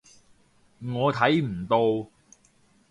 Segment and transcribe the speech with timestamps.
[0.79, 2.09] 我睇唔到